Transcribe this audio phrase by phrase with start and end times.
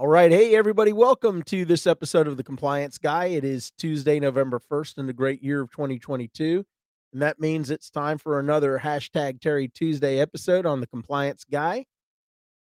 [0.00, 0.32] All right.
[0.32, 0.94] Hey, everybody.
[0.94, 3.26] Welcome to this episode of The Compliance Guy.
[3.26, 6.64] It is Tuesday, November 1st in the great year of 2022.
[7.12, 11.84] And that means it's time for another hashtag Terry Tuesday episode on The Compliance Guy.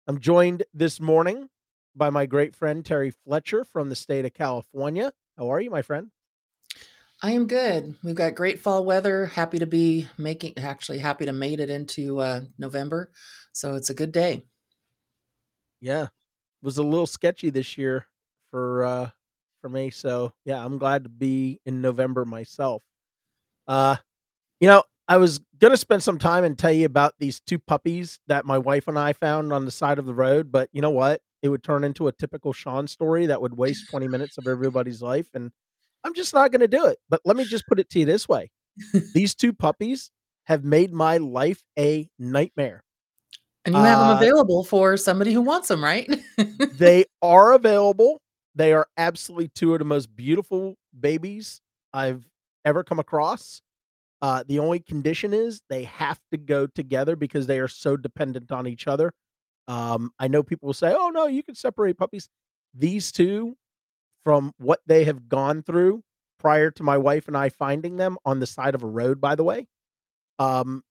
[0.07, 1.47] I'm joined this morning
[1.96, 5.12] by my great friend, Terry Fletcher from the state of California.
[5.38, 6.10] How are you, my friend?
[7.22, 7.97] I am good.
[8.03, 9.28] We've got great fall weather.
[9.28, 13.12] Happy to be making, actually, happy to made it into uh, November.
[13.53, 14.42] So it's a good day.
[15.79, 16.08] Yeah.
[16.64, 18.06] Was a little sketchy this year
[18.52, 19.10] for uh
[19.62, 19.90] for me.
[19.90, 22.84] So yeah, I'm glad to be in November myself.
[23.68, 23.98] Uh
[24.60, 28.20] you know, I was gonna spend some time and tell you about these two puppies
[28.28, 30.92] that my wife and I found on the side of the road, but you know
[30.92, 31.22] what?
[31.44, 35.02] It would turn into a typical Sean story that would waste 20 minutes of everybody's
[35.02, 35.52] life, and
[36.04, 37.00] I'm just not gonna do it.
[37.10, 38.52] But let me just put it to you this way:
[39.14, 40.12] these two puppies
[40.46, 42.84] have made my life a nightmare.
[43.66, 46.10] And you have them Uh, available for somebody who wants them, right?
[46.78, 48.20] they are available.
[48.56, 51.62] They are absolutely two of the most beautiful babies
[51.94, 52.24] I've
[52.66, 53.62] ever come across.
[54.22, 58.52] Uh, the only condition is they have to go together because they are so dependent
[58.52, 59.12] on each other.
[59.68, 62.28] Um, I know people will say, "Oh no, you can separate puppies."
[62.74, 63.55] These two,
[64.23, 66.03] from what they have gone through
[66.39, 69.35] prior to my wife and I finding them on the side of a road, by
[69.35, 69.67] the way,
[70.39, 70.83] um,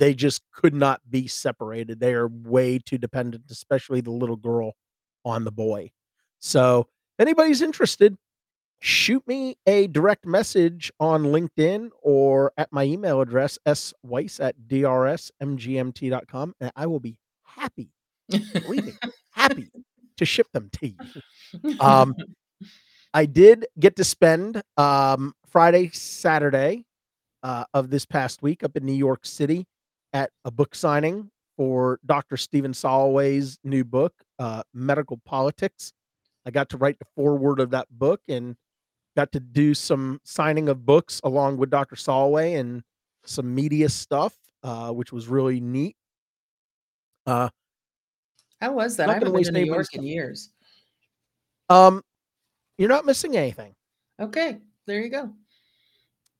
[0.00, 2.00] they just could not be separated.
[2.00, 4.72] They are way too dependent, especially the little girl
[5.26, 5.92] on the boy.
[6.40, 8.16] So, if anybody's interested,
[8.80, 16.54] shoot me a direct message on LinkedIn or at my email address, sweiss at drsmgmt.com,
[16.60, 17.90] and I will be happy,
[18.28, 18.94] believe me,
[19.32, 19.70] happy
[20.16, 20.96] to ship them to you.
[21.78, 22.14] Um,
[23.12, 26.86] I did get to spend um, Friday, Saturday
[27.42, 29.66] uh, of this past week up in New York City
[30.12, 32.36] at a book signing for Dr.
[32.36, 35.92] Stephen Soloway's new book, uh, Medical Politics.
[36.46, 38.56] I got to write the foreword of that book and
[39.16, 41.96] got to do some signing of books along with Dr.
[41.96, 42.82] Soloway and
[43.24, 45.96] some media stuff, uh, which was really neat.
[47.26, 47.50] Uh,
[48.60, 49.10] How was that?
[49.10, 50.50] I haven't been to New York in years.
[51.68, 52.02] um,
[52.78, 53.74] you're not missing anything.
[54.18, 55.30] Okay, there you go.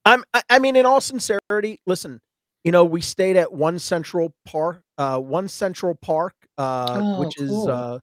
[0.06, 2.21] I'm I, I mean, in all sincerity, listen,
[2.65, 7.38] you know, we stayed at one central park, uh, one central park, uh, Oh, which
[7.41, 7.98] is uh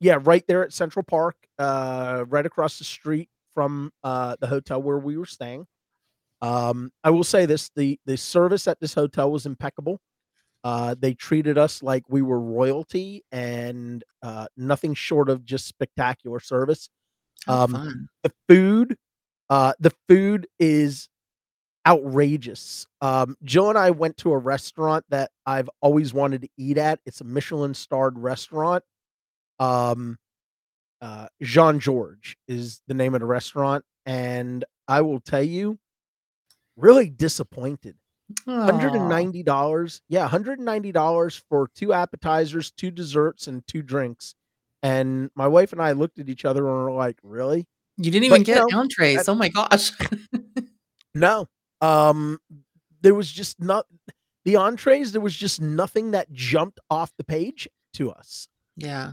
[0.00, 4.82] yeah, right there at Central Park, uh, right across the street from uh the hotel
[4.82, 5.66] where we were staying.
[6.42, 10.00] Um, I will say this, the the service at this hotel was impeccable.
[10.64, 16.40] Uh, they treated us like we were royalty and uh nothing short of just spectacular
[16.40, 16.88] service.
[17.48, 17.82] Um,
[18.22, 18.96] the food,
[19.50, 21.08] uh, the food is
[21.86, 22.86] outrageous.
[23.00, 27.00] Um, Jill and I went to a restaurant that I've always wanted to eat at.
[27.06, 28.82] It's a Michelin starred restaurant.
[29.60, 30.18] Um,
[31.02, 35.78] uh, Jean-Georges is the name of the restaurant, and I will tell you,
[36.76, 37.96] really disappointed.
[38.48, 38.66] Aw.
[38.66, 40.00] $190.
[40.08, 44.34] Yeah, $190 for 2 appetizers, 2 desserts, and 2 drinks.
[44.82, 47.66] And my wife and I looked at each other and were like, "Really?"
[47.98, 49.28] You didn't even But, you get know, that entrees.
[49.28, 49.92] Oh my gosh.
[51.14, 51.48] No.
[51.80, 52.38] Um,
[53.02, 53.86] there was just not
[54.44, 58.48] the entrees, there was just nothing that jumped off the page to us.
[58.76, 59.12] Yeah.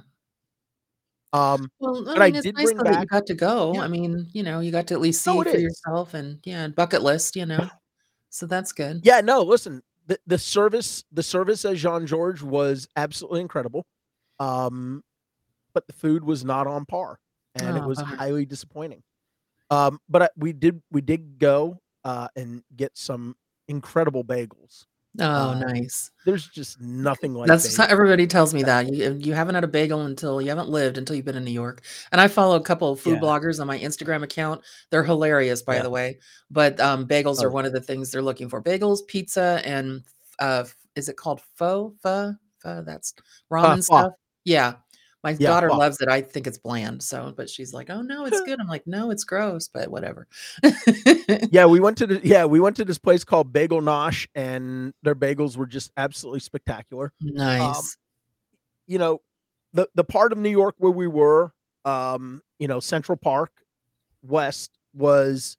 [1.33, 3.33] Um, Well, I but I mean, it's did nice bring though that you got to
[3.33, 3.73] go.
[3.73, 3.81] Yeah.
[3.81, 5.63] I mean, you know, you got to at least No, see it for is.
[5.63, 7.67] yourself and yeah, bucket list, you know.
[8.29, 9.01] So that's good.
[9.03, 13.85] Yeah, no, listen, the the service the service at Jean-Georges was absolutely incredible.
[14.39, 15.03] Um,
[15.73, 17.17] but the food was not on par,
[17.55, 18.15] and it Oh, was bummer.
[18.15, 19.01] highly disappointing.
[19.69, 23.35] Um, but I we did we did go, uh, and get some
[23.67, 24.85] incredible bagels.
[25.19, 26.09] Oh, Um, nice.
[26.25, 28.91] there's just nothing like That's how everybody tells me that.
[28.91, 31.51] You you haven't had a bagel until you haven't lived until you've been in New
[31.51, 31.83] York.
[32.11, 33.21] And I follow a couple of food Yeah.
[33.21, 34.61] bloggers on my Instagram account.
[34.89, 35.83] They're hilarious, by Yeah.
[35.83, 36.19] the way.
[36.49, 38.61] But, um, bagels Oh, are one of the things they're looking for.
[38.61, 40.01] Bagels, pizza, and
[40.39, 40.65] uh,
[40.95, 41.93] is it called pho?
[42.01, 42.33] Pho?
[42.59, 42.81] Pho?
[42.83, 43.21] That's Uh,
[43.55, 43.81] ramen pho.
[43.81, 44.13] stuff?
[44.45, 44.73] Yeah.
[45.23, 45.77] My Yeah, daughter pho.
[45.77, 46.09] loves it.
[46.09, 47.01] I think it's bland.
[47.01, 50.27] So, but she's like, "Oh no, it's good." I'm like, "No, it's gross," but whatever.
[51.49, 54.93] Yeah, we went to the yeah, we went to this place called Bagel Nosh, and
[55.03, 57.13] their bagels were just absolutely spectacular.
[57.25, 57.97] Um, Nice.
[58.87, 59.21] you know,
[59.73, 61.53] the the part of New York where we were,
[61.85, 63.51] um, you know, Central Park
[64.23, 65.57] West was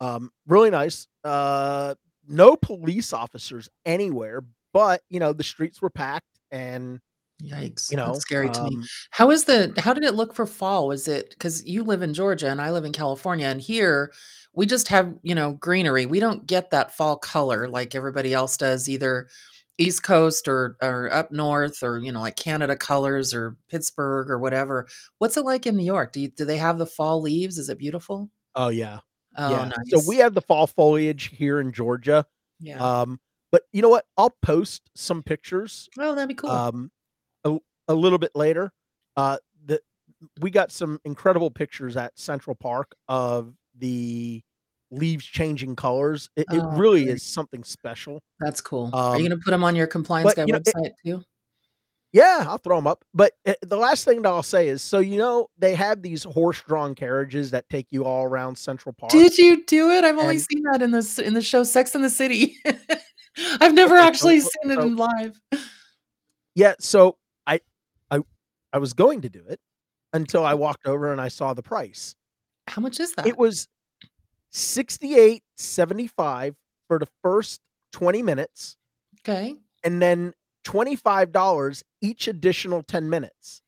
[0.00, 1.06] um really nice.
[1.24, 1.94] Uh
[2.28, 4.42] no police officers anywhere,
[4.72, 7.00] but you know, the streets were packed and
[7.44, 7.90] Yikes.
[7.90, 8.76] you That's know, scary to me.
[8.76, 10.88] um How is the how did it look for fall?
[10.88, 14.12] Was it because you live in Georgia and I live in California, and here
[14.54, 16.06] we just have, you know, greenery.
[16.06, 19.28] We don't get that fall color like everybody else does, either
[19.78, 24.38] East Coast or or up north or, you know, like Canada colors or Pittsburgh or
[24.38, 24.86] whatever.
[25.18, 26.12] What's it like in New York?
[26.12, 27.58] Do you do they have the fall leaves?
[27.58, 28.30] Is it beautiful?
[28.54, 29.00] Oh, yeah.
[29.36, 29.70] Oh, Yeah.
[29.88, 32.24] So we have the fall foliage here in Georgia.
[32.60, 32.78] Yeah.
[32.78, 33.18] Um,
[33.50, 34.04] but you know what?
[34.16, 36.50] I'll post some pictures, Oh, that'd be cool.
[36.50, 36.90] um,
[37.88, 38.72] a little bit later.
[39.16, 39.36] Uh,
[39.66, 39.80] the
[40.40, 44.42] we got some incredible pictures at Central Park of the
[44.90, 46.30] leaves changing colors.
[46.36, 47.14] It it Oh, really great.
[47.16, 48.20] is something special.
[48.40, 48.90] That's cool.
[48.92, 50.90] Are you Um, gonna put them on your Compliance but, Guy you know, it website
[51.04, 51.24] too?
[52.12, 53.04] Yeah, I'll throw them up.
[53.12, 56.22] But, eh, the last thing that I'll say is, so, you know, they have these
[56.22, 59.10] horse-drawn carriages that take you all around Central Park?
[59.10, 60.04] Did you do it?
[60.04, 62.56] I've only And seen that in the in the show Sex and the City.
[63.60, 65.40] I've never actually so seen it so in live.
[66.54, 67.16] Yeah, so
[68.74, 69.58] I was going to do it
[70.12, 72.14] until I walked over and I saw the price.
[72.66, 73.26] How much is that?
[73.26, 73.68] It was
[74.52, 76.54] $68.75
[76.88, 77.60] for the first
[77.92, 78.76] 20 minutes.
[79.26, 79.54] Okay.
[79.84, 80.34] and then
[80.66, 83.62] $25 each additional 10 minutes.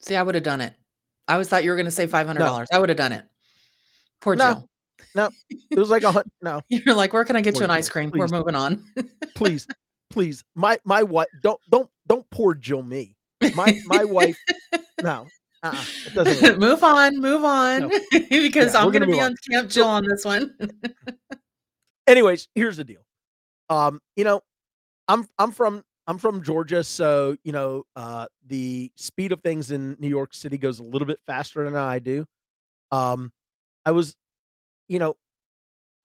[0.00, 0.72] See, I woulda done it.
[1.28, 2.46] I always thought you were gonna say five hundred No.
[2.46, 2.68] dollars.
[2.72, 3.24] I woulda done it.
[4.20, 4.54] Poor No.
[4.54, 4.68] Jill.
[5.14, 5.30] No.
[5.70, 6.60] It was like a no.
[6.68, 8.10] You're like, "Where can I get you Poor an ice cream?
[8.12, 8.82] We're moving on."
[9.36, 9.66] Please.
[10.10, 10.42] Please.
[10.56, 11.28] My my what?
[11.42, 13.14] don't don't don't poor Jill me.
[13.54, 14.36] My my wife
[15.02, 15.26] no.
[15.64, 15.84] Uh-uh.
[16.16, 16.58] It.
[16.58, 17.88] Move on, move on, No.
[18.28, 19.26] because Yeah, I'm gonna gonna be on.
[19.30, 20.52] on Camp Jill on this one.
[22.08, 23.02] Anyways, here's the deal.
[23.70, 24.40] Um, you know,
[25.06, 29.96] I'm I'm from I'm from Georgia, so, you know, uh, the speed of things in
[30.00, 32.26] New York City goes a little bit faster than I do.
[32.90, 33.32] Um,
[33.86, 34.16] I was
[34.88, 35.14] you know,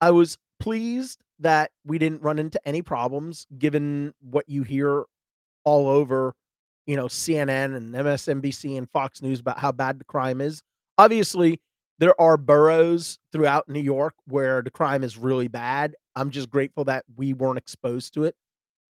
[0.00, 5.04] I was pleased that we didn't run into any problems given what you hear
[5.64, 6.34] all over,
[6.88, 10.62] you know, CNN and MSNBC and Fox News about how bad the crime is.
[10.96, 11.60] Obviously,
[11.98, 15.94] there are boroughs throughout New York where the crime is really bad.
[16.16, 18.34] I'm just grateful that we weren't exposed to it.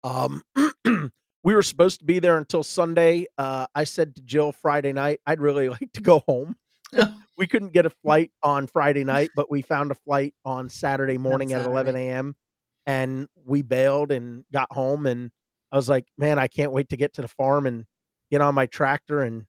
[0.05, 0.43] Um,
[0.85, 3.27] we were supposed to be there until Sunday.
[3.37, 6.57] Uh, I said to Jill Friday night, "I'd really like to go home."
[7.39, 11.17] We couldn't get a flight on Friday night, but we found a flight on Saturday
[11.17, 12.37] morning at 11 AM,
[12.85, 15.31] and we bailed and got home, and
[15.73, 17.85] I was like, "Man, I can't wait to get to the farm and
[18.31, 19.45] get on my tractor and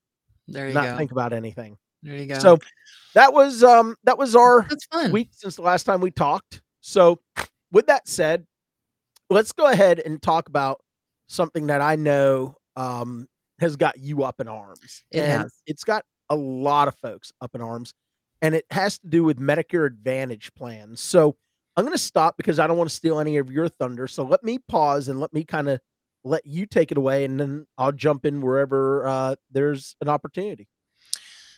[0.48, 0.98] There you not go.
[0.98, 2.40] think about anything." There you go.
[2.40, 2.58] So,
[3.14, 4.68] that was, um, that was our
[5.12, 6.62] week since the last time we talked.
[6.82, 7.20] So,
[7.72, 8.46] with that said,
[9.30, 10.82] let's go ahead and talk about
[11.28, 13.28] something that I know, um,
[13.60, 15.54] has got you up in arms, It and has.
[15.68, 17.94] it's got a lot of folks up in arms,
[18.42, 21.00] and it has to do with Medicare Advantage plans.
[21.02, 21.36] So,
[21.78, 24.58] I'm gonna stop because I don't wanna steal any of your thunder, so let me
[24.68, 25.80] pause and let me kinda
[26.24, 30.68] let you take it away, and then I'll jump in wherever, uh, there's an opportunity.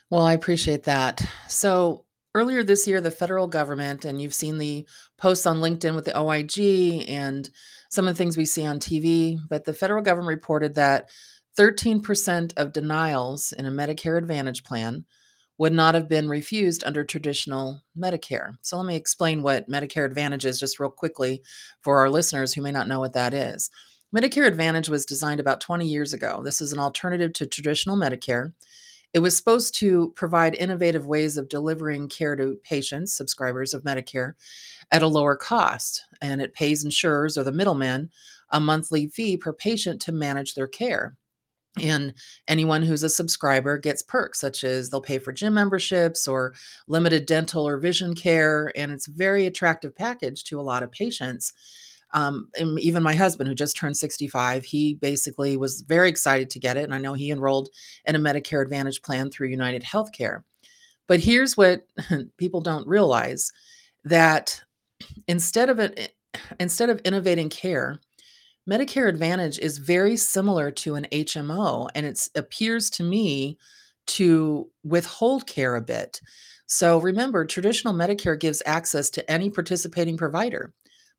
[0.09, 1.25] Well, I appreciate that.
[1.47, 2.05] So,
[2.35, 4.85] earlier this year, the federal government and you've seen the
[5.17, 7.49] posts on LinkedIn with the OIG and
[7.89, 11.09] some of the things we see on TV, but the federal government reported that
[11.57, 15.05] 13% of denials in a Medicare Advantage plan
[15.59, 18.55] would not have been refused under traditional Medicare.
[18.61, 21.41] So, let me explain what Medicare Advantage is just real quickly
[21.81, 23.69] for our listeners who may not know what that is.
[24.13, 26.41] Medicare Advantage was designed about 20 years ago.
[26.43, 28.53] This is an alternative to traditional Medicare.
[29.11, 34.33] It was supposed to provide innovative ways of delivering care to patients, subscribers of Medicare,
[34.91, 38.11] at a lower cost, and it pays insurers or the middlemen
[38.51, 41.15] a monthly fee per patient to manage their care.
[41.81, 42.13] And
[42.47, 46.53] anyone who's a subscriber gets perks such as they'll pay for gym memberships or
[46.87, 50.91] limited dental or vision care, and it's a very attractive package to a lot of
[50.91, 51.53] patients.
[52.13, 56.77] Um, even my husband, who just turned 65, he basically was very excited to get
[56.77, 56.83] it.
[56.83, 57.69] And I know he enrolled
[58.05, 60.43] in a Medicare Advantage plan through United Healthcare.
[61.07, 61.87] But here's what
[62.37, 63.51] people don't realize
[64.03, 64.61] that
[65.27, 66.13] instead of it,
[66.59, 67.99] instead of innovating care,
[68.69, 73.57] Medicare Advantage is very similar to an HMO, and it appears to me
[74.05, 76.21] to withhold care a bit.
[76.65, 80.73] So remember, traditional Medicare gives access to any participating provider,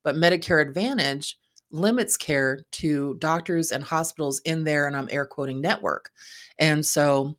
[0.04, 1.37] but Medicare Advantage
[1.70, 6.11] limits care to doctors and hospitals in their, and I'm air quoting network.
[6.58, 7.37] And so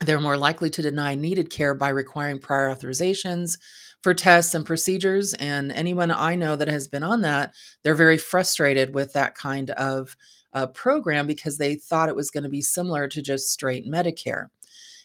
[0.00, 3.58] they're more likely to deny needed care by requiring prior authorizations
[4.02, 5.34] for tests and procedures.
[5.34, 9.70] And anyone I know that has been on that, they're very frustrated with that kind
[9.70, 10.16] of
[10.52, 14.46] uh, program because they thought it was going to be similar to just straight Medicare.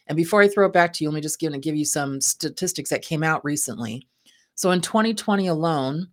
[0.08, 2.22] And before I throw it back to you, let me just give, give you some
[2.22, 4.08] statistics that came out recently.
[4.56, 6.08] So in 2020 alone,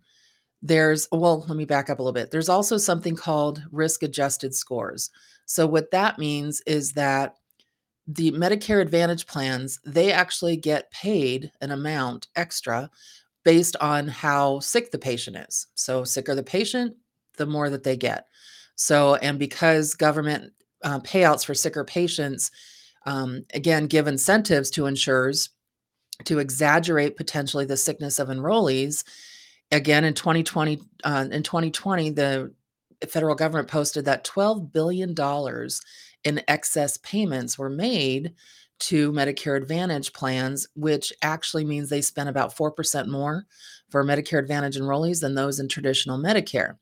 [0.61, 2.31] there's, well, let me back up a little bit.
[2.31, 5.09] There's also something called risk adjusted scores.
[5.45, 7.35] So what that means is that
[8.07, 12.89] the Medicare Advantage plans, they actually get paid an amount extra
[13.45, 15.67] based on how sick the patient is.
[15.75, 16.95] So, sicker the patient,
[17.37, 18.27] the more that they get.
[18.75, 22.51] So, and because government uh, payouts for sicker patients,
[23.05, 25.49] um, again, give incentives to insurers
[26.25, 29.03] to exaggerate potentially the sickness of enrollees.
[29.71, 32.53] Again, in 2020, uh, in 2020, the
[33.07, 35.81] federal government posted that 12 billion dollars
[36.23, 38.33] in excess payments were made
[38.79, 43.45] to Medicare Advantage plans, which actually means they spent about 4% more
[43.89, 46.77] for Medicare Advantage enrollees than those in traditional Medicare.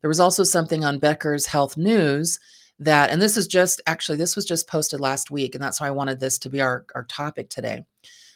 [0.00, 2.38] There was also something on Becker's Health News
[2.78, 5.88] that, and this is just actually, this was just posted last week, and that's why
[5.88, 7.84] I wanted this to be our, our topic today.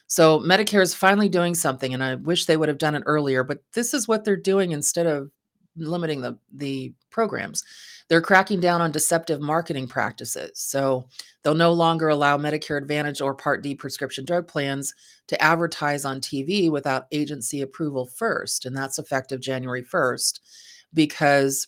[0.06, 3.42] So Medicare is finally doing something, and I wish they would have done it earlier,
[3.42, 5.30] but this is what they're doing instead of
[5.76, 7.64] limiting the, the programs.
[8.08, 10.60] They're cracking down on deceptive marketing practices.
[10.60, 11.08] So
[11.42, 14.94] they'll no longer allow Medicare Advantage or Part D prescription drug plans
[15.26, 18.64] to advertise on TV without agency approval first.
[18.64, 20.40] And that's effective January 1st
[20.94, 21.66] because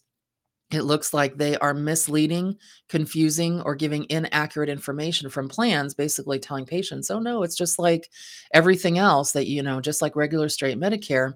[0.71, 2.57] it looks like they are misleading,
[2.89, 8.11] confusing, or giving inaccurate information from plans, basically telling patients, oh, no, it's just like
[8.53, 11.35] everything else that, you know, just like regular straight Medicare.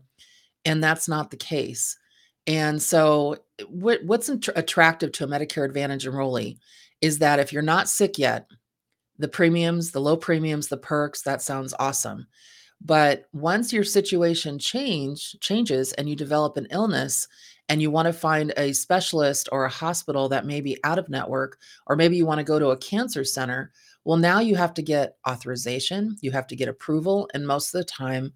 [0.66, 1.96] And that's not the case.
[2.46, 6.58] And so, eh, what, what's attractive to a Medicare Advantage enrollee
[7.00, 8.50] is that if you're not sick yet,
[9.18, 12.26] the premiums, the low premiums, the perks, that sounds awesome.
[12.84, 17.28] But once your situation change changes and you develop an illness
[17.68, 21.08] and you want to find a specialist or a hospital that may be out of
[21.08, 23.72] network, or maybe you want to go to a cancer center,
[24.04, 27.78] well, now you have to get authorization, you have to get approval, and most of
[27.78, 28.32] the time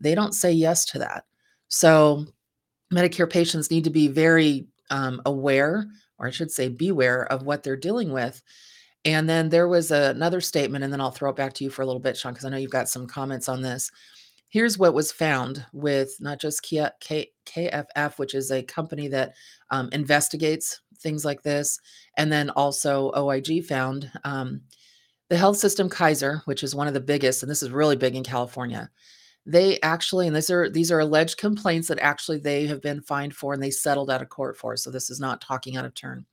[0.00, 1.24] they don't say yes to that.
[1.68, 2.26] So
[2.92, 5.86] Medicare patients need to be very um, aware,
[6.18, 8.42] or I should say, beware of what they're dealing with.
[9.04, 11.70] And then there was a, another statement, and then I'll throw it back to you
[11.70, 13.90] for a little bit, Sean, because I know you've got some comments on this.
[14.54, 19.34] Here's what was found with not just K- K- KFF, which is a company that
[19.70, 21.76] um, investigates things like this,
[22.16, 24.60] and then also OIG found um,
[25.28, 28.14] the health system Kaiser, which is one of the biggest, and this is really big
[28.14, 28.88] in California.
[29.44, 33.34] They actually and these are these are alleged complaints that actually they have been fined
[33.34, 35.94] for and they settled out of court for so this is not talking out of
[35.94, 36.26] turn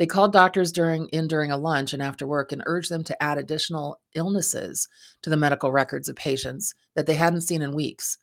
[0.00, 3.22] they called doctors during in during a lunch and after work and urged them to
[3.22, 4.88] add additional illnesses
[5.20, 8.16] to the medical records of patients that they hadn't seen in weeks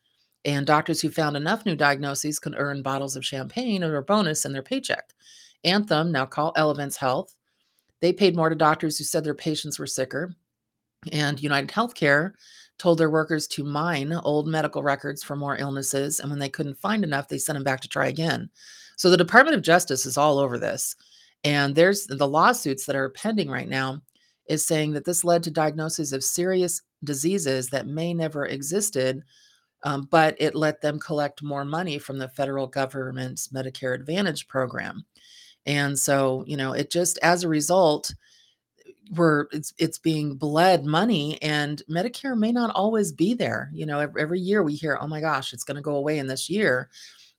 [0.43, 4.43] and doctors who found enough new diagnoses could earn bottles of champagne or a bonus
[4.43, 5.13] in their paycheck
[5.63, 7.35] anthem now called elevance health
[8.01, 10.33] they paid more to doctors who said their patients were sicker
[11.11, 12.33] and united healthcare
[12.79, 16.19] told their workers to mine old medical records for more illnesses.
[16.19, 18.49] And when they couldn't find enough, they sent them back to try again.
[18.97, 20.95] So the Department of Justice is all over this.
[21.43, 24.01] And there's the lawsuits that are pending right now
[24.47, 29.23] is saying that this led to diagnoses of serious diseases that may never existed,
[29.83, 35.05] um, but it let them collect more money from the federal government's Medicare Advantage program.
[35.65, 38.13] And so, you know, it just as a result,
[39.15, 43.99] where it's it's being bled money and medicare may not always be there you know
[43.99, 46.49] every, every year we hear oh my gosh it's going to go away in this
[46.49, 46.89] year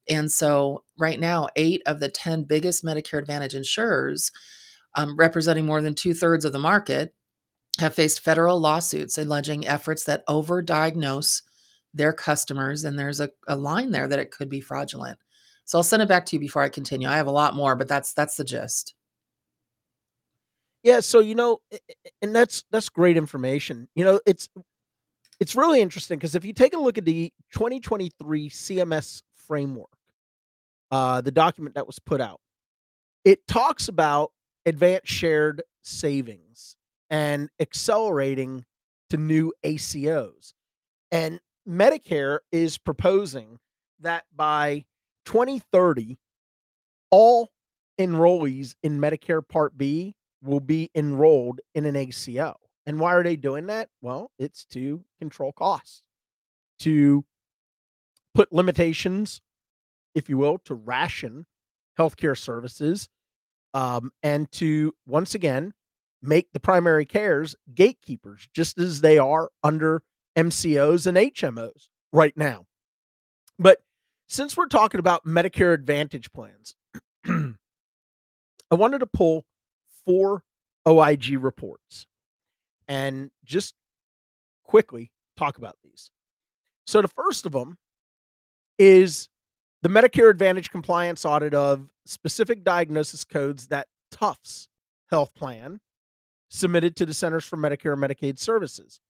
[0.08, 4.30] and so right now eight of the 10 biggest medicare advantage insurers
[4.94, 7.14] um, representing more than two-thirds of the market
[7.78, 11.42] have faced federal lawsuits alleging efforts that overdiagnose
[11.94, 15.18] their customers and there's a, a line there that it could be fraudulent.
[15.64, 17.08] So i'll send it back to you before i continue.
[17.08, 18.94] I have a lot more but that's that's the gist.
[20.84, 21.60] Yeah, so, you know,
[22.22, 23.88] and that's that's great information.
[23.94, 24.48] You know, it's
[25.40, 29.90] it's really interesting because if you take a look at the 2023 CMS framework,
[30.90, 32.40] uh, the document that was put out,
[33.24, 34.32] it talks about
[34.66, 36.76] advanced shared savings
[37.10, 38.64] and accelerating
[39.10, 40.52] to new ACOs.
[41.10, 43.58] And Medicare is proposing
[44.00, 44.84] that by
[45.26, 46.18] 2030,
[47.10, 47.50] all
[47.98, 52.58] enrollees in Medicare Part B will be enrolled in an ACO.
[52.86, 53.88] And why are they doing that?
[54.00, 56.02] Well, it's to control costs,
[56.80, 57.24] to
[58.34, 59.40] put limitations,
[60.14, 61.46] if you will, to ration
[61.98, 63.08] healthcare services,
[63.74, 65.72] um, and to once again
[66.22, 70.02] make the primary cares gatekeepers, just as they are under
[70.36, 72.66] MCOs and HMOs right now.
[73.58, 73.78] But
[74.28, 76.74] since we're talking about Medicare Advantage plans,
[77.26, 77.54] I
[78.74, 79.44] wanted to pull
[80.04, 80.42] four
[80.86, 82.06] OIG reports
[82.86, 83.74] and just
[84.64, 86.10] quickly talk about these.
[86.86, 87.76] So, the first of them
[88.78, 89.28] is
[89.82, 94.68] the Medicare Advantage compliance audit of specific diagnosis codes that Tufts
[95.10, 95.80] Health Plan
[96.48, 99.00] submitted to the Centers for Medicare and Medicaid Services.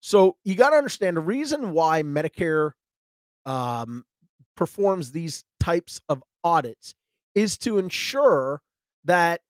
[0.00, 2.72] So, you got to understand the reason why Medicare
[3.44, 4.04] um,
[4.56, 6.94] performs these types of audits
[7.34, 8.60] is to ensure
[9.04, 9.40] that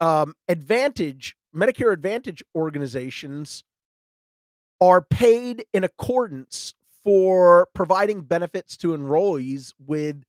[0.00, 3.64] um, Advantage, Medicare Advantage organizations
[4.80, 10.22] are paid in accordance for providing benefits to enrollees with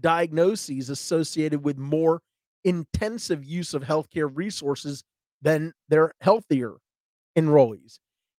[0.00, 2.20] diagnoses associated with more
[2.64, 5.04] intensive use of healthcare resources
[5.40, 6.74] than their healthier
[7.36, 7.98] enrollees.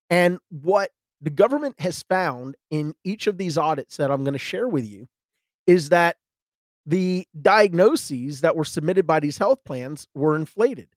[0.09, 0.91] And what
[1.21, 4.85] the government has found in each of these audits that I'm going to share with
[4.85, 5.07] you
[5.67, 6.17] is that
[6.85, 10.87] the diagnoses that were submitted by these health plans were inflated,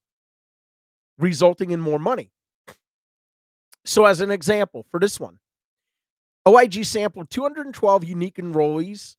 [1.18, 2.30] resulting in more money.
[3.84, 5.38] So, as an example, for this one,
[6.46, 9.16] OIG sampled 212 unique enrollees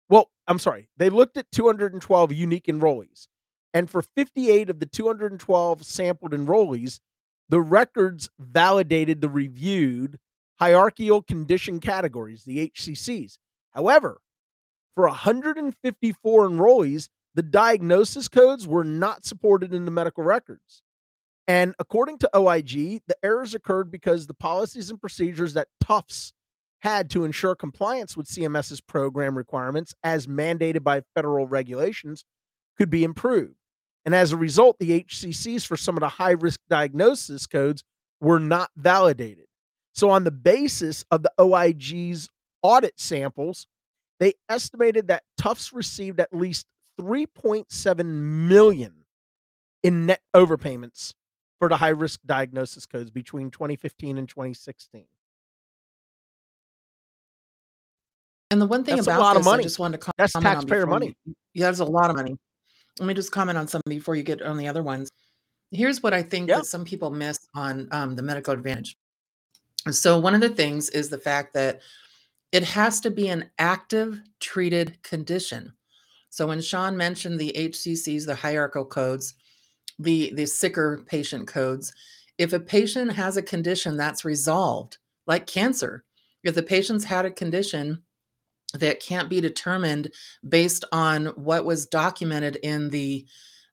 [0.09, 3.27] Well, I'm sorry, they looked at 212 unique enrollees.
[3.75, 7.01] And for 58 of the 212 sampled enrollees,
[7.49, 10.17] the records validated the reviewed
[10.59, 13.37] hierarchical condition categories, the HCCs.
[13.71, 14.21] However,
[14.95, 20.81] for 154 enrollees, the diagnosis codes were not supported in the medical records.
[21.45, 26.31] And according to OIG, the errors occurred because the policies and procedures that Tufts
[26.79, 32.23] had to ensure compliance with CMS's program requirements as mandated by federal regulations
[32.77, 33.55] could be improved.
[34.05, 37.83] And as a result, the HCCs for some of the high risk diagnosis codes
[38.21, 39.45] were not validated.
[39.93, 42.29] So, on the basis of the OIG's
[42.61, 43.67] audit samples,
[44.19, 46.65] they estimated that Tufts received at least
[46.99, 48.93] 3.7 million
[49.83, 51.13] in net overpayments
[51.59, 55.05] for the high risk diagnosis codes between 2015 and 2016.
[58.51, 59.61] And the one thing That's about a lot this, of money.
[59.61, 61.15] I just wanted to That's comment on taxpayer money.
[61.25, 62.37] you, yeah, that's a lot of money.
[62.99, 65.09] Let me just comment on some before you get on the other ones.
[65.71, 68.97] Here's what I think that some people miss on um, the medical advantage.
[69.91, 71.81] So one of the things is the fact that
[72.51, 75.73] it has to be an active treated condition.
[76.29, 79.35] So when Sean mentioned the HCCs, the hierarchical codes,
[79.99, 81.93] the the sicker patient codes,
[82.37, 86.03] if a patient has a condition that's resolved, like cancer,
[86.43, 88.01] if the patient's had a condition
[88.73, 90.11] that can't be determined
[90.47, 93.25] based on what was documented in the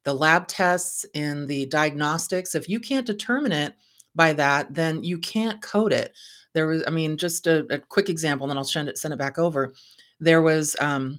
[0.05, 2.57] the lab tests in the diagnostics.
[2.57, 3.74] If you can't determine it
[4.14, 6.12] by that then you can't code it.
[6.52, 9.14] There was i mean just a, a quick example and then i'll send it send
[9.14, 9.72] it back over.
[10.20, 11.18] There was um,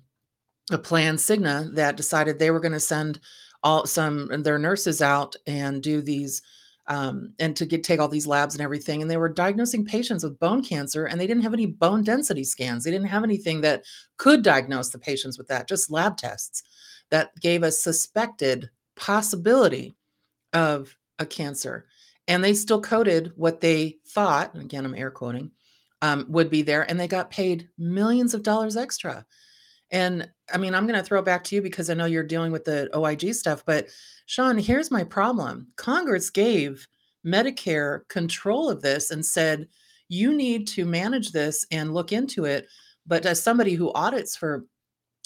[0.71, 3.19] a plan Cigna that decided they were going to send
[3.63, 6.41] all some their nurses out and do these
[6.87, 10.23] um, and to get take all these labs and everything and they were diagnosing patients
[10.23, 12.83] with bone cancer and they didn't have any bone density scans.
[12.83, 13.83] They didn't have anything that
[14.17, 16.63] could diagnose the patients with that just lab tests
[17.09, 19.95] that gave a suspected possibility
[20.51, 21.85] of a cancer.
[22.27, 25.51] And they still coded what they thought and again i'm air quoting
[26.01, 29.25] um, would be there and they got paid millions of dollars extra
[29.93, 32.23] and I mean, I'm going to throw it back to you because I know you're
[32.23, 33.63] dealing with the OIG stuff.
[33.65, 33.87] But
[34.25, 36.85] Sean, here's my problem Congress gave
[37.25, 39.67] Medicare control of this and said,
[40.09, 42.67] you need to manage this and look into it.
[43.05, 44.65] But as somebody who audits for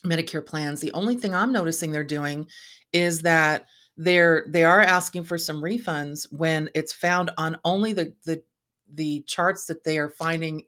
[0.05, 2.47] Medicare plans, the only thing I'm noticing they're doing
[2.93, 8.13] is that they're they are asking for some refunds when it's found on only the
[8.25, 8.43] the
[8.93, 10.63] the charts that they are finding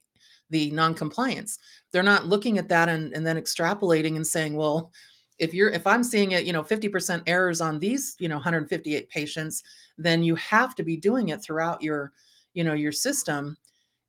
[0.49, 1.59] the non-compliance.
[1.91, 4.91] They're not looking at that and, and then extrapolating and saying well
[5.37, 9.09] if you're if i'm seeing it you know 50% errors on these you know 158
[9.09, 9.63] patients
[9.97, 12.11] then you have to be doing it throughout your
[12.53, 13.57] you know your system.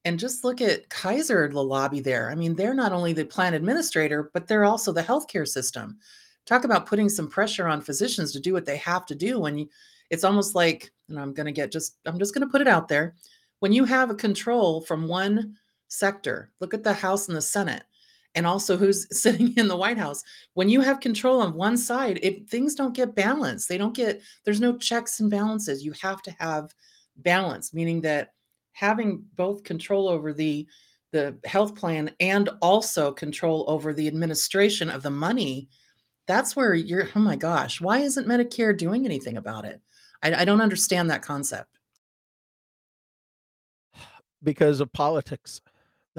[0.06, 2.30] And just look at kaiser the lobby there.
[2.30, 5.98] I mean they're not only the plan administrator but they're also the healthcare system.
[6.46, 9.58] Talk about putting some pressure on physicians to do what they have to do when
[9.58, 9.68] you
[10.08, 12.68] it's almost like and i'm going to get just i'm just going to put it
[12.68, 13.14] out there.
[13.60, 15.56] When you have a control from one
[15.90, 16.50] sector.
[16.60, 17.82] Look at the House and the Senate,
[18.34, 20.22] and also who's sitting in the White House.
[20.54, 24.22] When you have control on one side, if things don't get balanced, they don't get,
[24.44, 25.84] there's no checks and balances.
[25.84, 26.74] You have to have
[27.16, 28.32] balance, meaning that
[28.72, 30.66] having both control over the
[31.12, 35.68] the health plan and also control over the administration of the money
[36.26, 39.80] that's where you're oh my gosh why isn't medicare doing anything about it
[40.22, 41.78] i, I don't understand that concept
[44.42, 45.60] because of politics.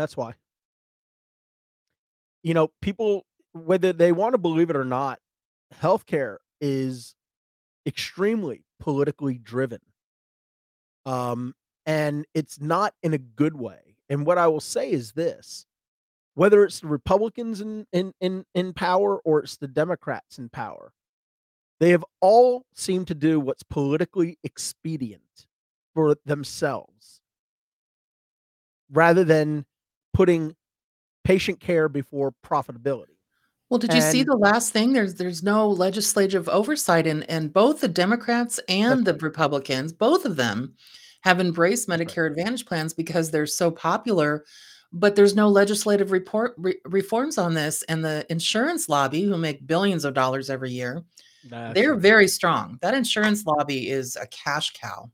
[0.01, 0.33] That's why.
[2.41, 5.19] You know, people, whether they want to believe it or not,
[5.79, 7.13] healthcare is
[7.85, 9.79] extremely politically driven.
[11.05, 11.53] Um,
[11.85, 13.95] and it's not in a good way.
[14.09, 15.67] And what I will say is this,
[16.33, 20.93] whether it's the Republicans in in in in power or it's the Democrats in power,
[21.79, 25.45] they have all seemed to do what's politically expedient
[25.93, 27.21] for themselves
[28.91, 29.65] rather than
[30.13, 30.55] putting
[31.23, 33.17] patient care before profitability.
[33.69, 34.91] Well, did you see the last thing?
[34.91, 39.13] There's there's no legislative oversight and and both the Democrats and the.
[39.13, 40.73] Republicans, both of them
[41.21, 42.07] have embraced That's right.
[42.07, 44.43] Medicare Advantage plans because they're so popular,
[44.91, 49.65] but there's no legislative report re reforms on this, and the insurance lobby, who make
[49.65, 51.03] billions of dollars every year,
[51.45, 52.01] That's they're right.
[52.01, 52.77] very strong.
[52.81, 55.09] That insurance lobby is a cash cow.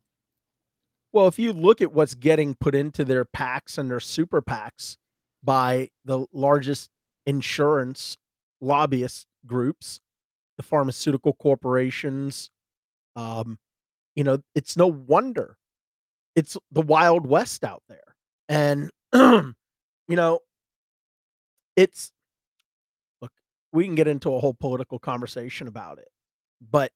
[1.14, 4.98] Well, if you look at what's getting put into their PACs and their super PACs
[5.44, 6.90] by the largest
[7.26, 8.18] insurance
[8.62, 10.00] lobbyist groups,
[10.58, 12.50] the pharmaceutical corporations,
[13.16, 13.60] um,
[14.16, 15.58] you know, it's no wonder.
[16.36, 18.16] It's the Wild West out there.
[18.50, 19.54] And, you
[20.16, 20.42] know
[21.76, 22.12] it's
[23.22, 23.32] look,
[23.72, 26.08] we can get into a whole political conversation about it,
[26.72, 26.92] but,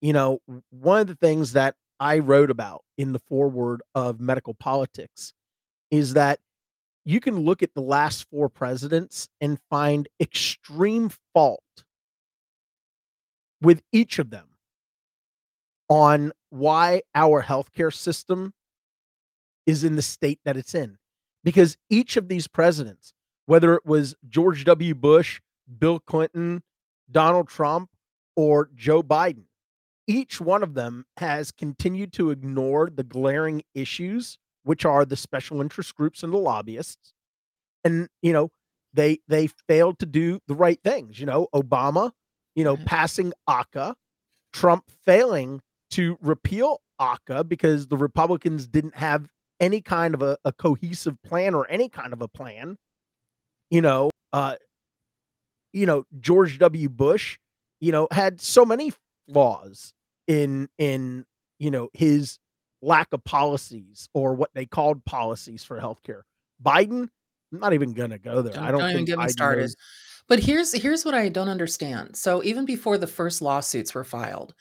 [0.00, 4.54] you know, one of the things that I wrote about in the foreword of Medical
[4.54, 5.34] Politics
[5.90, 6.40] is that
[7.04, 11.62] you can look at the last 4 presidents and find extreme fault
[13.60, 14.46] with each of them
[15.88, 18.54] on why our healthcare system
[19.66, 20.96] is in the state that it's in.
[21.44, 23.12] Because each of these presidents,
[23.46, 24.94] whether it was George W.
[24.94, 25.40] Bush,
[25.78, 26.62] Bill Clinton,
[27.10, 27.90] Donald Trump,
[28.36, 29.44] or Joe Biden,
[30.10, 35.60] each one of them has continued to ignore the glaring issues, which are the special
[35.60, 37.14] interest groups and the lobbyists.
[37.84, 38.50] And, you know,
[38.94, 42.12] they they failed to do the right things, you know, Obama,
[42.56, 42.86] you know, Right.
[42.86, 43.94] passing ACA,
[44.52, 49.28] Trump failing to repeal ACA because the Republicans didn't have
[49.60, 52.78] any kind of a a cohesive plan or any kind of a plan.
[53.70, 54.56] You know, uh
[55.72, 56.88] you know, George W.
[56.88, 57.38] Bush,
[57.80, 58.92] you know, had so many
[59.32, 59.92] flaws
[60.30, 61.24] in in,
[61.58, 62.38] you know, his
[62.82, 66.22] lack of policies or what they called policies for healthcare.
[66.64, 67.08] Biden,
[67.52, 68.54] I'm not even gonna go there.
[68.54, 69.60] I Don't don't don't even get me Biden started.
[69.62, 69.76] knows
[70.28, 72.16] But here's here's what I don't understand.
[72.16, 74.54] So even before the first lawsuits were filed,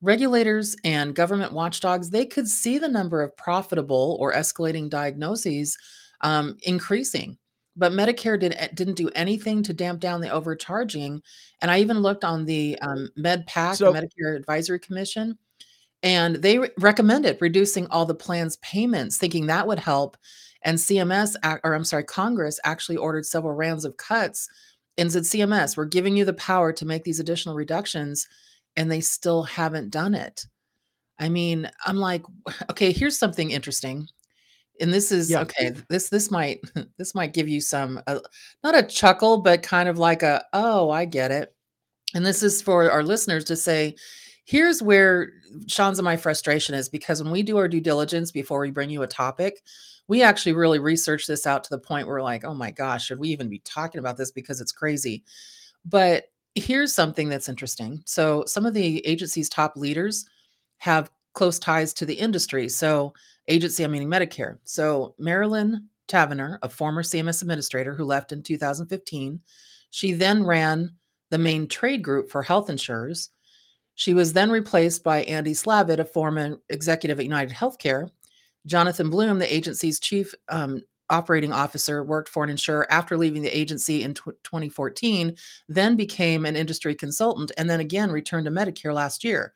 [0.00, 5.78] regulators and government watchdogs, they could see the number of profitable or escalating diagnoses
[6.22, 7.38] um, increasing.
[7.76, 11.22] But Medicare did, eh, didn't do anything to damp down the overcharging.
[11.60, 15.38] And I even looked on the um, MedPAC, the So Medicare Advisory Commission,
[16.02, 20.16] and they re- recommended reducing all the plans' payments, thinking that would help.
[20.64, 24.48] And CMS, or I'm sorry, Congress actually ordered several rounds of cuts
[24.98, 28.28] and said, CMS, we're giving you the power to make these additional reductions.
[28.76, 30.46] And they still haven't done it.
[31.18, 32.22] I mean, I'm like,
[32.70, 34.08] okay, here's something interesting.
[34.80, 35.40] And this is yeah.
[35.40, 35.72] okay.
[35.88, 36.60] This this might
[36.98, 38.20] this might give you some uh,
[38.64, 41.54] not a chuckle, but kind of like a oh, I get it.
[42.14, 43.96] And this is for our listeners to say,
[44.44, 45.32] here's where
[45.66, 48.90] Sean's and my frustration is because when we do our due diligence before we bring
[48.90, 49.62] you a topic,
[50.08, 53.06] we actually really research this out to the point where we're like, oh my gosh,
[53.06, 55.24] should we even be talking about this because it's crazy?
[55.84, 58.02] But here's something that's interesting.
[58.04, 60.26] So, some of the agency's top leaders
[60.78, 62.68] have close ties to the industry.
[62.68, 63.14] So,
[63.48, 64.58] agency, I'm meaning Medicare.
[64.64, 69.40] So, Marilyn Tavenner, a former CMS administrator who left in 2015,
[69.90, 70.90] she then ran
[71.30, 73.30] the main trade group for health insurers.
[73.94, 78.10] She was then replaced by Andy Slavitt, a former executive at United Healthcare.
[78.66, 83.56] Jonathan Blum, the agency's chief um, operating officer, worked for an insurer after leaving the
[83.56, 85.36] agency in tw 2014,
[85.68, 89.52] then became an industry consultant, and then again returned to Medicare last year.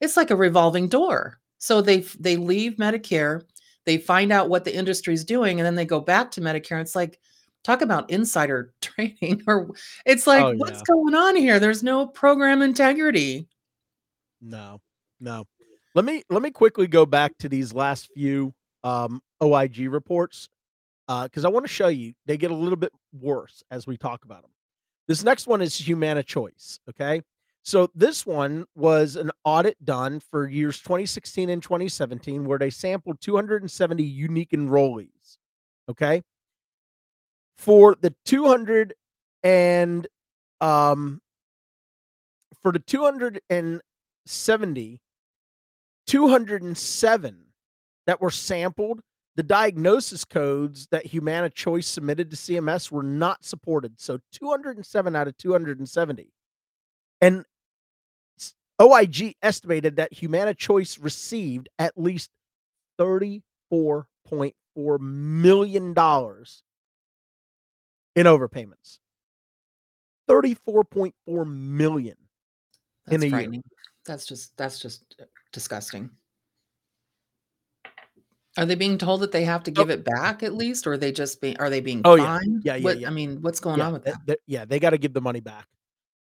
[0.00, 1.40] It's like a revolving door.
[1.62, 3.42] So they they leave Medicare,
[3.86, 6.80] they find out what the industry is doing, and then they go back to Medicare.
[6.80, 7.20] It's like
[7.62, 9.70] talk about insider trading, or
[10.04, 10.84] it's like Oh, what's yeah.
[10.88, 11.60] going on here?
[11.60, 13.46] There's no program integrity.
[14.40, 14.80] No.
[15.20, 15.44] No.
[15.94, 20.48] Let me let me quickly go back to these last few, um, OIG reports,
[21.06, 24.42] because I wanna show you they get a little bit worse as we talk about
[24.42, 24.50] them.
[25.06, 27.22] This next one is Humana Choice, okay?
[27.64, 33.20] So this one was an audit done for years 2016 and 2017 where they sampled
[33.20, 35.36] 270 unique enrollees,
[35.88, 36.22] okay?
[37.56, 38.94] For the 200
[39.44, 40.08] and
[40.60, 41.20] um
[42.62, 45.00] for the 270,
[46.06, 47.36] 207
[48.06, 49.00] that were sampled,
[49.34, 54.00] the diagnosis codes that Humana Choice submitted to CMS were not supported.
[54.00, 56.32] So 207 out of 270.
[57.20, 57.44] And
[58.80, 62.30] OIG estimated that Humana Choice received at least
[62.98, 65.94] $34.4 million in
[68.26, 68.98] overpayments.
[70.28, 72.16] 34.4 million
[73.10, 73.52] in That's a year.
[74.04, 76.10] That's just that's just uh, disgusting.
[78.56, 80.98] Are they being told that they have to give it back at least, or are
[80.98, 82.38] they just being are they being Oh, yeah.
[82.38, 82.62] fined?
[82.64, 83.08] Yeah, yeah, What yeah.
[83.08, 84.26] I mean, what's going Yeah, on with th- that?
[84.26, 85.66] th- yeah, they got to give the money back.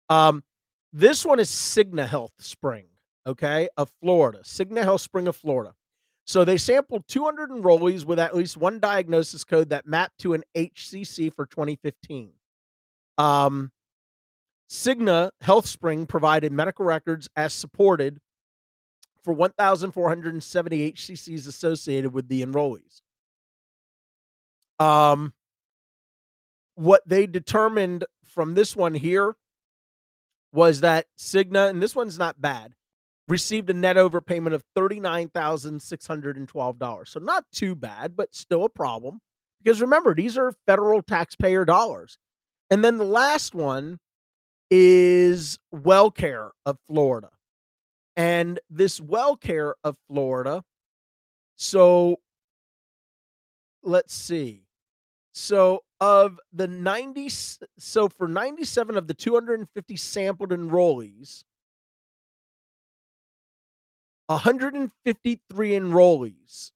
[0.09, 0.43] Um,
[0.93, 2.85] this one is Cigna Health Spring,
[3.25, 4.39] okay, of Florida.
[4.43, 5.73] Cigna Health Spring of Florida.
[6.25, 10.43] So they sampled 200 enrollees with at least one diagnosis code that mapped to an
[10.55, 12.31] HCC for 2015.
[13.17, 13.71] Um,
[14.69, 18.19] Cigna Health Spring provided medical records as supported
[19.23, 23.01] for 1,470 HCCs associated with the enrollees.
[24.79, 25.33] Um,
[26.75, 29.35] what they determined from this one here
[30.53, 32.73] was that Cigna, and this one's not bad,
[33.27, 37.07] received a net overpayment of $39,612.
[37.07, 39.19] So not too bad, but still a problem.
[39.63, 42.17] Because remember, these are federal taxpayer dollars.
[42.69, 43.99] And then the last one
[44.69, 47.29] is WellCare of Florida.
[48.15, 50.63] And this WellCare of Florida,
[51.55, 52.19] so
[53.83, 54.63] let's see.
[55.33, 61.43] So of the 90 s- so for 97 of the 250 sampled enrollees
[64.27, 66.71] 153 enrollees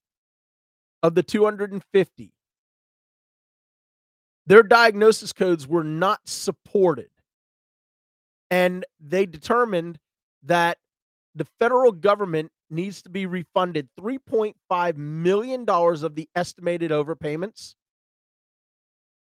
[1.04, 2.34] of the 250
[4.48, 7.10] their diagnosis codes were not supported.
[8.52, 9.98] And they determined
[10.44, 10.78] that
[11.34, 17.76] the federal government needs to be refunded 3.5 million dollars of the estimated overpayments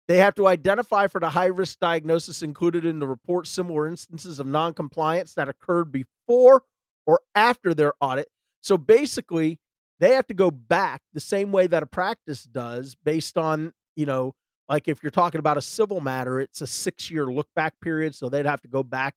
[0.07, 4.39] they have to identify for the high risk diagnosis included in the report similar instances
[4.39, 6.63] of non-compliance that occurred before
[7.05, 8.27] or after their audit.
[8.61, 9.59] So basically,
[9.99, 14.05] they have to go back the same way that a practice does based on, you
[14.05, 14.33] know,
[14.69, 18.29] like if you're talking about a civil matter, it's a 6-year look back period, so
[18.29, 19.15] they'd have to go back,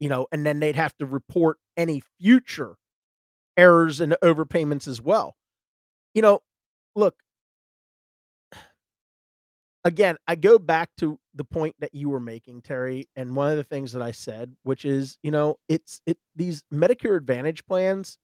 [0.00, 2.76] you know, and then they'd have to report any future
[3.56, 5.34] errors and overpayments as well.
[6.14, 6.42] You know,
[6.94, 7.16] look,
[9.84, 13.56] again, I go back to the point that you were making, Terry, and one of
[13.56, 18.18] the things that I said, which is, you know, it's it these Medicare Advantage plans,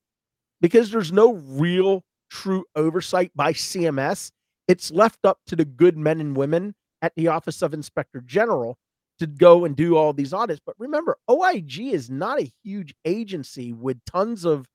[0.61, 4.31] because there's no real true oversight by CMS,
[4.67, 8.77] it's left up to the good men and women at the Office of Inspector General
[9.19, 10.61] to go and do all these audits.
[10.65, 14.67] But remember, OIG is not a huge agency with tons of,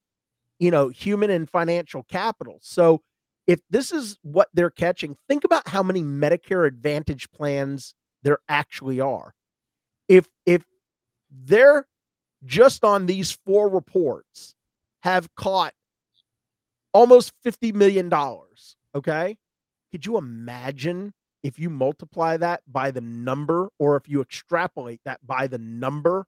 [0.60, 2.60] you know, human and financial capital.
[2.62, 3.02] So
[3.50, 9.02] if this is what they're catching, think about how many Medicare Advantage plans there actually
[9.02, 9.34] are.
[10.08, 10.64] If if
[11.32, 11.88] they're
[12.46, 14.54] just on these four reports
[15.02, 15.74] have caught
[16.94, 19.36] almost 50 million dollars, okay?
[19.92, 25.26] Could you imagine if you multiply that by the number or if you extrapolate that
[25.26, 26.28] by the number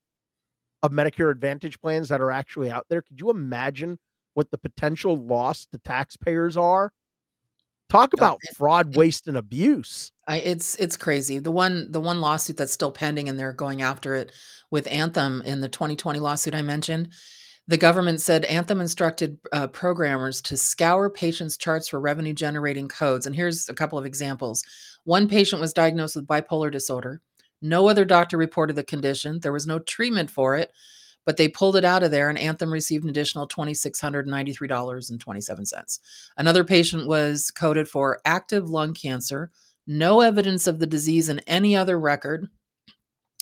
[0.81, 3.03] of Medicare Advantage plans that are actually out there?
[3.03, 3.99] Could you imagine
[4.33, 6.91] what the potential loss to taxpayers are?
[7.91, 10.13] Talk about fraud, waste, and abuse.
[10.25, 11.39] I it's it's crazy.
[11.39, 14.31] The one the one lawsuit that's still pending and they're going after it
[14.69, 17.09] with Anthem in the 2020 lawsuit I mentioned,
[17.67, 23.25] the government said Anthem instructed uh, programmers to scour patients' charts for revenue generating codes.
[23.25, 24.63] And here's a couple of examples.
[25.03, 27.19] One patient was diagnosed with bipolar disorder.
[27.61, 29.41] No other doctor reported the condition.
[29.41, 30.71] There was no treatment for it,
[31.25, 35.99] but they pulled it out of there and Anthem received an additional $2,693.27.
[36.37, 39.49] Another patient was coded for active lung cancer,
[39.87, 42.47] no evidence of the disease in any other record,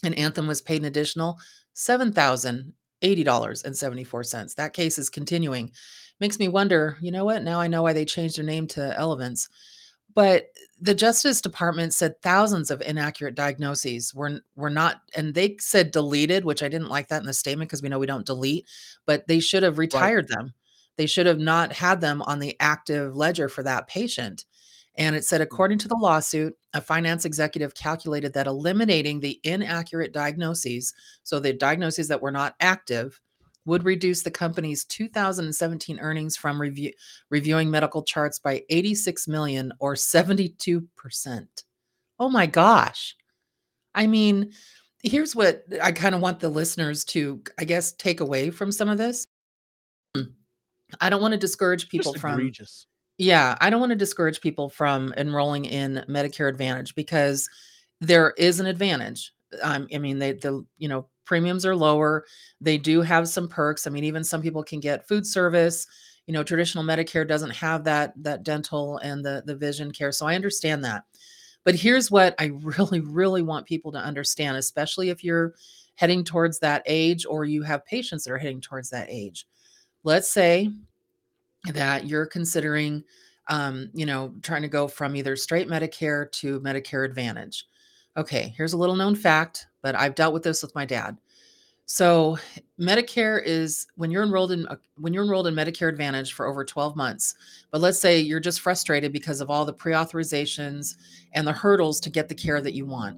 [0.04, 1.38] and Anthem was paid an additional
[1.76, 4.56] $7,080.74.
[4.56, 5.72] That case is continuing.
[6.20, 7.44] Makes me wonder, you know what?
[7.44, 9.48] Now I know why they changed their name to Elevance.
[10.16, 10.48] But
[10.82, 16.46] the Justice Department said thousands of inaccurate diagnoses were were not, and they said deleted,
[16.46, 18.68] which I didn't like that in the statement because we know we don't delete,
[19.06, 19.86] but they should have Right.
[19.86, 20.54] retired them.
[20.98, 24.46] They should have not had them on the active ledger for that patient.
[24.96, 25.46] And it said, Mm.
[25.46, 30.94] according to the lawsuit, a finance executive calculated that eliminating the inaccurate diagnoses,
[31.24, 33.22] so the diagnoses that were not active,
[33.66, 36.92] would reduce the company's 2017 earnings from review,
[37.30, 41.48] reviewing medical charts by 86 million or 72%.
[42.20, 43.16] Oh my gosh.
[43.96, 44.52] I mean,
[45.04, 48.90] here's what I kind of want the listeners to, I guess, take away from some
[48.90, 49.26] of this.
[51.02, 52.88] I don't want to discourage people Just from egregious.
[53.20, 57.48] yeah, I don't want to discourage people from enrolling in Medicare Advantage because
[58.02, 59.32] there is an advantage.
[59.62, 62.26] Um, I mean, they the you know premiums are lower.
[62.60, 63.86] They do have some perks.
[63.86, 65.88] I mean, even some people can get food service.
[66.28, 70.12] you know, traditional Medicare doesn't have that that dental and the the vision care.
[70.12, 71.04] So I understand that.
[71.64, 75.56] But here's what I really really want people to understand, especially if you're
[75.96, 79.46] heading towards that age or you have patients that are heading towards that age.
[80.04, 80.72] Let's say
[81.74, 83.04] that you're considering
[83.50, 87.66] um, you know, trying to go from either straight Medicare to Medicare Advantage.
[88.18, 91.18] Okay, here's a little known fact, but I've dealt with this with my dad.
[91.86, 92.38] So,
[92.80, 96.64] Medicare is when you're enrolled in uh, when you're enrolled in Medicare Advantage for over
[96.64, 97.34] 12 months.
[97.72, 100.96] But let's say you're just frustrated because of all the pre-authorizations
[101.34, 103.18] and the hurdles to get the care that you want.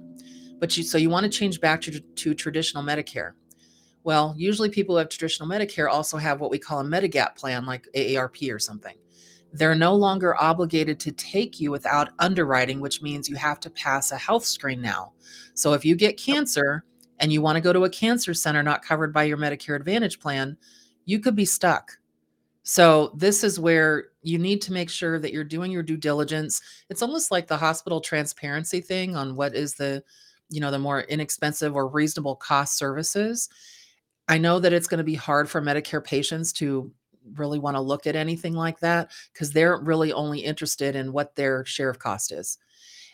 [0.58, 3.32] But you so you want to change back to, to traditional Medicare.
[4.04, 7.66] Well, usually people who have traditional Medicare also have what we call a Medigap plan
[7.66, 8.94] like AARP or something.
[9.52, 14.10] They're no longer obligated to take you without underwriting, which means you have to pass
[14.10, 15.12] a health screen now.
[15.54, 16.84] So if you get cancer
[17.18, 20.18] and you want to go to a cancer center not covered by your Medicare Advantage
[20.20, 20.56] plan,
[21.04, 21.92] you could be stuck.
[22.62, 26.62] So this is where you need to make sure that you're doing your due diligence.
[26.88, 30.02] It's almost like the hospital transparency thing on what is the,
[30.48, 33.48] you know, the more inexpensive or reasonable cost services.
[34.28, 36.90] I know that it's going to be hard for Medicare patients to
[37.34, 41.34] really want to look at anything like that because they're really only interested in what
[41.36, 42.58] their share of cost is.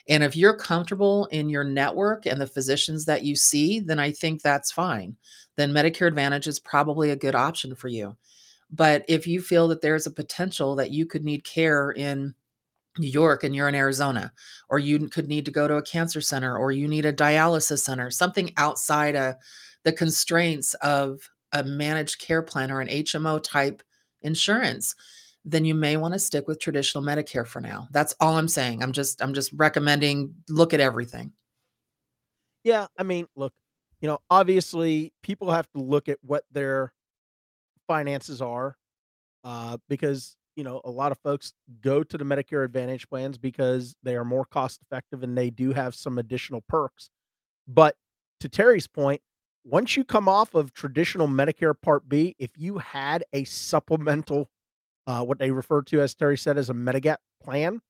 [0.08, 4.10] And if you're comfortable in your network and the physicians that you see, then I
[4.10, 5.16] think that's fine.
[5.56, 8.16] Then Medicare Advantage is probably a good option for you.
[8.70, 12.34] But if you feel that there's a potential that you could need care in
[12.98, 14.32] New York and you're in Arizona,
[14.68, 17.80] or you could need to go to a cancer center, or you need a dialysis
[17.80, 19.36] center, something outside of
[19.84, 23.82] the constraints of a managed care plan or an HMO type
[24.22, 24.94] insurance,
[25.44, 27.88] then you may want to stick with traditional Medicare for now.
[27.90, 28.82] That's all I'm saying.
[28.82, 31.32] I'm just I'm just recommending look at everything.
[32.64, 33.52] Yeah, I mean, look,
[34.00, 36.92] you know, obviously people have to look at what their
[37.86, 38.76] finances are
[39.44, 43.96] uh because, you know, a lot of folks go to the Medicare Advantage plans because
[44.02, 47.10] they are more cost effective and they do have some additional perks.
[47.66, 47.96] But
[48.40, 49.22] to Terry's point,
[49.64, 54.48] once you come off of traditional Medicare Part B, if you had a supplemental,
[55.06, 57.80] uh, what they refer to as Terry said as a Medigap plan,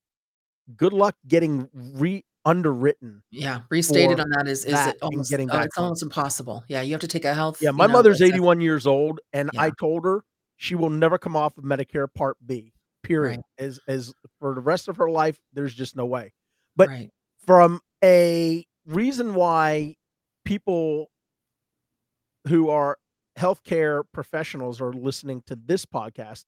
[0.76, 3.22] good luck getting re underwritten.
[3.30, 6.64] Yeah, restated on that is is it almost getting uh, it's almost impossible.
[6.68, 7.60] Yeah, you have to take a health.
[7.60, 9.62] Yeah, my know, mother's 81 years old, and yeah.
[9.62, 10.24] I told her
[10.56, 12.72] she will never come off of Medicare Part B.
[13.02, 13.42] Period.
[13.58, 13.66] Right.
[13.66, 16.32] As as for the rest of her life, there's just no way.
[16.76, 17.10] But right.
[17.46, 19.96] from a reason why
[20.44, 21.10] people
[22.48, 22.98] who are
[23.38, 26.44] healthcare professionals are listening to this podcast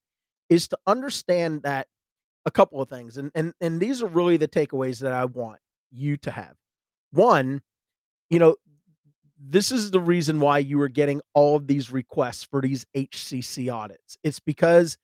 [0.48, 1.86] is to understand that
[2.46, 5.60] a couple of things and and and these are really the takeaways that I want
[5.92, 6.54] you to have.
[7.12, 7.60] One,
[8.30, 8.56] you know,
[9.38, 13.72] this is the reason why you are getting all of these requests for these HCC
[13.72, 14.18] audits.
[14.22, 14.96] It's because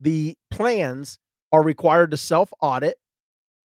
[0.00, 1.18] the plans
[1.52, 2.96] are required to self audit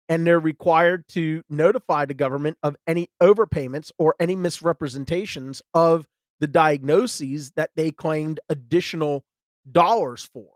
[0.10, 6.05] and they're required to notify the government of any overpayments or any misrepresentations of
[6.41, 9.23] the diagnoses that they claimed additional
[9.71, 10.49] dollars for.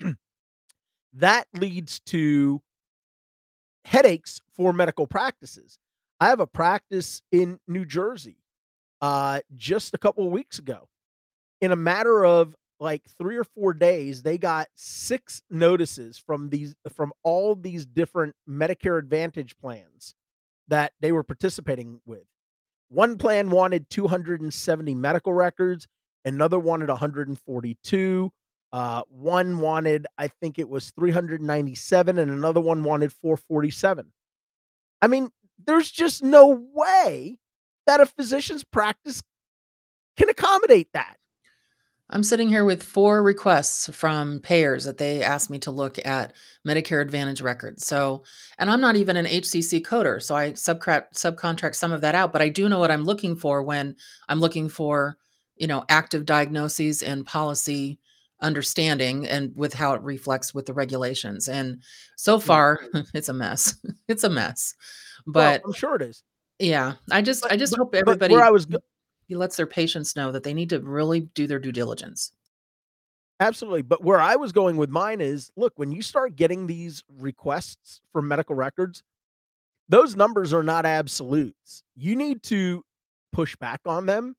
[1.14, 2.60] that leads to
[3.84, 5.78] headaches for medical practices.
[6.20, 8.36] I have a practice in New Jersey
[9.00, 10.88] uh, just a couple of weeks ago.
[11.60, 16.74] In a matter of like three or four days, they got six notices from these
[16.94, 20.14] from all these different Medicare Advantage plans
[20.66, 22.24] that they were participating with.
[22.92, 25.88] One plan wanted 270 medical records,
[26.26, 28.32] another wanted 142.
[28.70, 34.12] Uh, one wanted, I think it was 397, and another one wanted 447.
[35.00, 35.30] I mean,
[35.64, 37.38] there's just no way
[37.86, 39.22] that a physician's practice
[40.18, 41.16] can accommodate that.
[42.12, 46.34] I'm sitting here with four requests from payers that they asked me to look at
[46.66, 47.86] Medicare Advantage records.
[47.86, 48.22] So,
[48.58, 52.30] and I'm not even an HCC coder, so I subcontract subcontract some of that out,
[52.30, 53.96] but I do know what I'm looking for when
[54.28, 55.16] I'm looking for,
[55.56, 57.98] you know, active diagnoses and policy
[58.42, 61.48] understanding and with how it reflects with the regulations.
[61.48, 61.80] And
[62.16, 62.42] so mm.
[62.42, 62.80] far,
[63.14, 63.74] it's a mess.
[64.08, 64.74] it's a mess.
[65.26, 66.22] But well, I'm sure it is.
[66.58, 68.66] Yeah, I just but, I just but, hope everybody where I was
[69.32, 72.32] he lets their patients know that they need to really do their due diligence.
[73.40, 73.80] Absolutely.
[73.80, 78.02] But where I was going with mine is look, when you start getting these requests
[78.12, 79.02] for medical records,
[79.88, 81.82] those numbers are not absolutes.
[81.96, 82.84] You need to
[83.32, 84.36] push back on them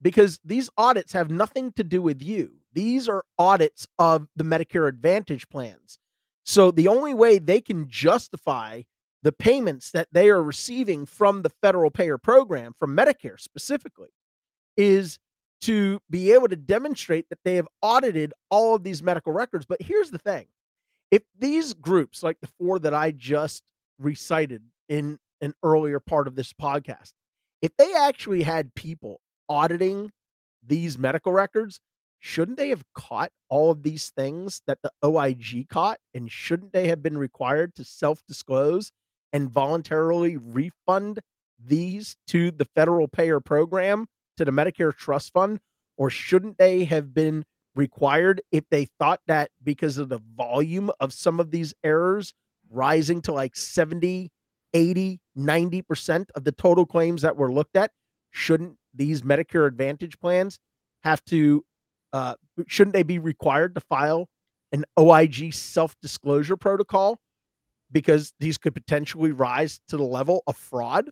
[0.00, 2.52] because these audits have nothing to do with you.
[2.72, 5.98] These are audits of the Medicare Advantage plans.
[6.44, 8.82] So the only way they can justify
[9.24, 14.10] the payments that they are receiving from the federal payer program, from Medicare specifically,
[14.78, 15.18] is
[15.60, 19.66] to be able to demonstrate that they have audited all of these medical records.
[19.66, 20.46] But here's the thing
[21.10, 23.62] if these groups, like the four that I just
[23.98, 27.12] recited in an earlier part of this podcast,
[27.60, 30.10] if they actually had people auditing
[30.64, 31.80] these medical records,
[32.20, 35.98] shouldn't they have caught all of these things that the OIG caught?
[36.14, 38.92] And shouldn't they have been required to self disclose
[39.32, 41.20] and voluntarily refund
[41.58, 44.06] these to the federal payer program,
[44.38, 45.60] to the Medicare Trust Fund?
[45.96, 51.12] Or shouldn't they have been required if they thought that because of the volume of
[51.12, 52.34] some of these errors
[52.70, 54.30] rising to like 70,
[54.74, 57.90] 80, 90% of the total claims that were looked at,
[58.30, 60.58] shouldn't these Medicare Advantage plans
[61.04, 61.64] have to
[62.12, 62.34] uh,
[62.66, 64.28] shouldn't they be required to file
[64.72, 67.18] an OIG self-disclosure protocol
[67.92, 71.10] because these could potentially rise to the level of fraud?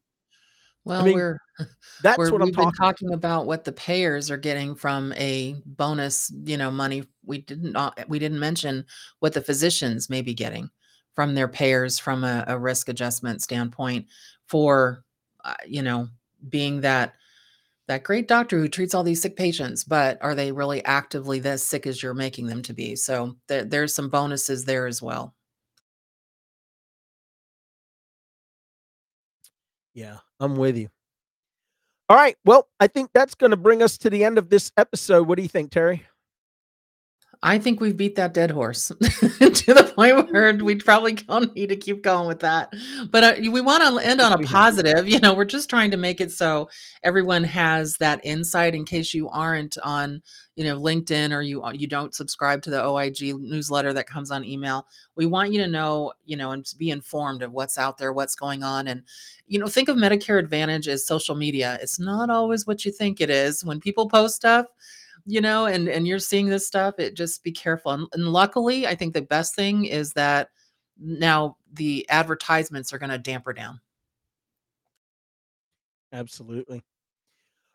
[0.86, 1.38] Well, I mean, we're
[2.00, 2.96] that's we're what I'm we've been talking about.
[2.98, 7.04] talking about what the payers are getting from a bonus, you know, money.
[7.24, 7.76] We didn't
[8.08, 8.86] we didn't mention
[9.20, 10.70] what the physicians may be getting
[11.14, 14.06] from their payers from a, a risk adjustment standpoint
[14.46, 15.04] for,
[15.44, 16.08] uh, you know,
[16.48, 17.14] being that
[17.88, 21.64] that great doctor who treats all these sick patients, but are they really actively this
[21.64, 22.96] sick as you're making them to be?
[22.96, 25.34] So there, there's some bonuses there as well.
[29.94, 30.88] Yeah, I'm with you.
[32.08, 32.36] All right.
[32.44, 35.26] Well, I think that's going to bring us to the end of this episode.
[35.26, 36.06] What do you think, Terry?
[37.42, 41.68] I think we've beat that dead horse to the point where we probably don't need
[41.68, 42.72] to keep going with that.
[43.10, 45.08] But uh, we want to end on a positive.
[45.08, 46.68] You know, we're just trying to make it so
[47.02, 50.22] everyone has that insight in case you aren't on,
[50.56, 54.30] you know, LinkedIn or you uh, you don't subscribe to the OIG newsletter that comes
[54.30, 54.86] on email.
[55.14, 58.12] We want you to know, you know, and to be informed of what's out there,
[58.12, 59.02] what's going on, and
[59.46, 61.78] you know, think of Medicare Advantage as social media.
[61.80, 63.64] It's not always what you think it is.
[63.64, 64.66] When people post stuff
[65.26, 67.92] you know, and and you're seeing this stuff, it just be careful.
[67.92, 70.48] And, and luckily, I think the best thing is that
[70.98, 73.80] now the advertisements are going to damper down.
[76.12, 76.82] Absolutely.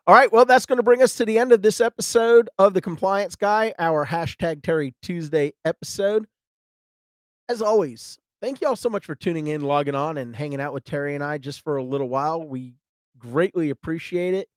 [0.06, 0.32] All right.
[0.32, 3.36] Well, that's going to bring us to the end of this episode of the Compliance
[3.36, 6.26] Guy, our hashtag Terry Tuesday episode.
[7.48, 10.72] As always, thank you all so much for tuning in, logging on, and hanging out
[10.72, 12.42] with Terry and I just for a little while.
[12.42, 12.74] We
[13.18, 14.48] greatly appreciate it.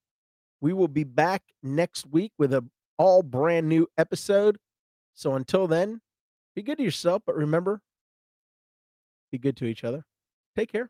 [0.62, 2.66] We will be back next week with a
[2.98, 4.58] all brand new episode.
[5.14, 6.02] So until then,
[6.56, 7.82] be good to yourself, but remember,
[9.32, 10.06] be good to each other.
[10.56, 10.90] Take care.